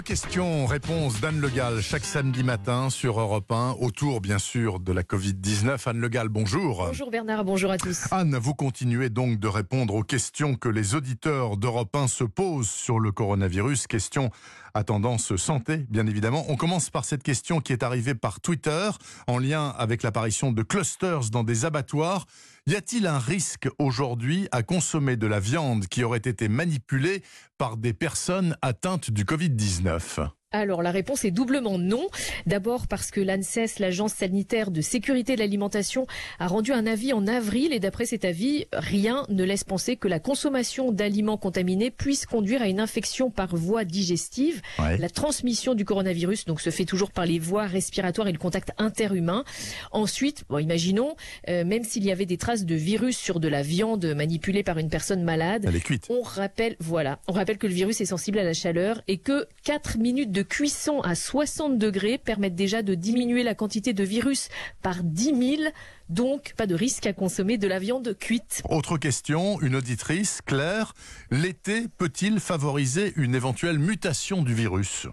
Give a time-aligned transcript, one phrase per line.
[0.00, 4.92] Le question-réponse d'Anne Le Gall chaque samedi matin sur Europe 1, autour bien sûr de
[4.92, 5.78] la Covid-19.
[5.90, 6.86] Anne Le Gall, bonjour.
[6.86, 8.10] Bonjour Bernard, bonjour à tous.
[8.10, 12.70] Anne, vous continuez donc de répondre aux questions que les auditeurs d'Europe 1 se posent
[12.70, 13.88] sur le coronavirus.
[13.88, 14.30] Questions
[14.72, 16.46] à tendance santé, bien évidemment.
[16.48, 18.88] On commence par cette question qui est arrivée par Twitter
[19.26, 22.24] en lien avec l'apparition de clusters dans des abattoirs.
[22.66, 27.22] Y a-t-il un risque aujourd'hui à consommer de la viande qui aurait été manipulée
[27.58, 32.08] par des personnes atteintes du Covid-19 alors la réponse est doublement non.
[32.46, 36.06] D'abord parce que l'ANSES, l'agence sanitaire de sécurité de l'alimentation,
[36.40, 40.08] a rendu un avis en avril et d'après cet avis, rien ne laisse penser que
[40.08, 44.60] la consommation d'aliments contaminés puisse conduire à une infection par voie digestive.
[44.78, 48.72] La transmission du coronavirus donc se fait toujours par les voies respiratoires et le contact
[48.78, 49.44] interhumain.
[49.92, 51.14] Ensuite, bon, imaginons,
[51.48, 54.78] euh, même s'il y avait des traces de virus sur de la viande manipulée par
[54.78, 56.06] une personne malade, Elle est cuite.
[56.10, 59.46] on rappelle, voilà, on rappelle que le virus est sensible à la chaleur et que
[59.62, 64.48] 4 minutes de cuisson à 60 degrés permettent déjà de diminuer la quantité de virus
[64.82, 65.70] par 10 000.
[66.10, 68.62] Donc, pas de risque à consommer de la viande cuite.
[68.68, 70.92] Autre question, une auditrice, Claire,
[71.30, 75.06] l'été peut-il favoriser une éventuelle mutation du virus?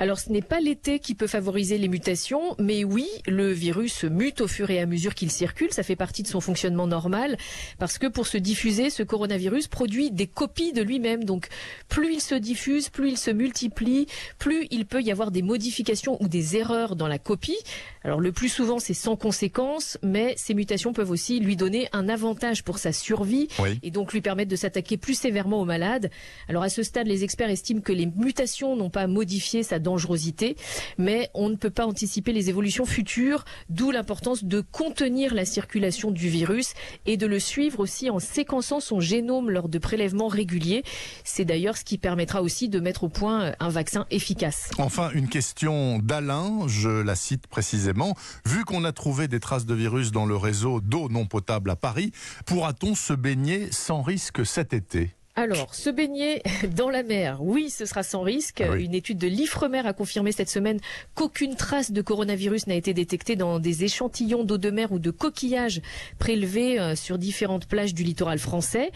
[0.00, 4.40] Alors, ce n'est pas l'été qui peut favoriser les mutations, mais oui, le virus mute
[4.40, 5.70] au fur et à mesure qu'il circule.
[5.70, 7.36] Ça fait partie de son fonctionnement normal,
[7.78, 11.24] parce que pour se diffuser, ce coronavirus produit des copies de lui-même.
[11.24, 11.48] Donc,
[11.88, 14.06] plus il se diffuse, plus il se multiplie,
[14.38, 17.58] plus il peut y avoir des modifications ou des erreurs dans la copie.
[18.02, 22.08] Alors, le plus souvent, c'est sans conséquence, mais ces mutations peuvent aussi lui donner un
[22.08, 23.78] avantage pour sa survie Oui.
[23.82, 26.10] et donc lui permettre de s'attaquer plus sévèrement aux malades.
[26.48, 30.56] Alors à ce stade, les experts estiment que les mutations n'ont pas modifié sa dangerosité,
[30.96, 36.10] mais on ne peut pas anticiper les évolutions futures, d'où l'importance de contenir la circulation
[36.10, 36.74] du virus
[37.06, 40.82] et de le suivre aussi en séquençant son génome lors de prélèvements réguliers.
[41.24, 44.70] C'est d'ailleurs ce qui permettra aussi de mettre au point un vaccin efficace.
[44.78, 48.14] Enfin, une question d'Alain, je la cite précisément.
[48.46, 51.76] Vu qu'on a trouvé des traces de virus dans le réseau d'eau non potable à
[51.76, 52.12] Paris,
[52.46, 55.17] pourra-t-on se baigner sans risque cet été?
[55.38, 56.42] Alors, se baigner
[56.76, 58.60] dans la mer, oui, ce sera sans risque.
[58.60, 58.86] Ah oui.
[58.86, 60.80] Une étude de l'Ifremer a confirmé cette semaine
[61.14, 65.12] qu'aucune trace de coronavirus n'a été détectée dans des échantillons d'eau de mer ou de
[65.12, 65.80] coquillages
[66.18, 68.90] prélevés euh, sur différentes plages du littoral français.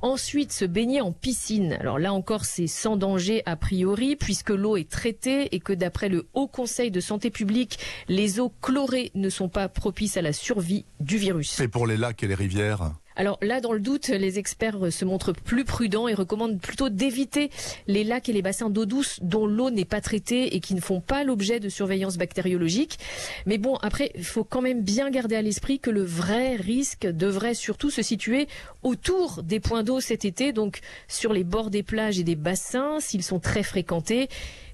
[0.00, 1.72] Ensuite, se baigner en piscine.
[1.80, 6.08] Alors là encore, c'est sans danger a priori, puisque l'eau est traitée et que d'après
[6.08, 10.32] le Haut Conseil de santé publique, les eaux chlorées ne sont pas propices à la
[10.32, 11.58] survie du virus.
[11.58, 15.04] Et pour les lacs et les rivières Alors là, dans le doute, les experts se
[15.04, 17.50] montrent plus prudents et recommandent plutôt d'éviter
[17.86, 20.80] les lacs et les bassins d'eau douce dont l'eau n'est pas traitée et qui ne
[20.80, 22.98] font pas l'objet de surveillance bactériologique.
[23.44, 27.06] Mais bon, après, il faut quand même bien garder à l'esprit que le vrai risque
[27.06, 28.48] devrait surtout se situer
[28.82, 33.00] autour des points d'eau cet été, donc sur les bords des plages et des bassins,
[33.00, 34.30] s'ils sont très fréquentés.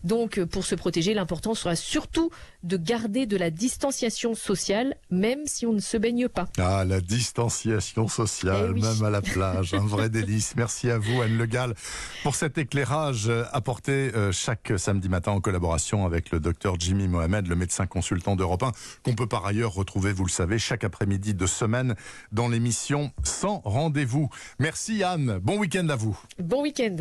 [0.06, 2.30] Donc, euh, pour se protéger, l'important sera surtout
[2.62, 6.46] de garder de la distanciation sociale, même si on ne se baigne pas.
[6.58, 8.82] Ah, la distanciation sociale, Eh oui.
[8.82, 10.54] même à la plage, un vrai délice.
[10.56, 11.74] Merci à vous, Anne Le Gall,
[12.22, 17.08] pour cet éclairage euh, apporté euh, chaque samedi matin en collaboration avec le docteur Jimmy
[17.08, 18.70] Mohamed, le médecin consultant d'Europe 1,
[19.02, 21.96] qu'on peut par ailleurs retrouver, vous le savez, chaque après-midi de semaine
[22.30, 24.30] dans l'émission Sans rendez-vous.
[24.60, 26.16] Merci Anne, bon week-end à vous.
[26.38, 26.96] Bon week-end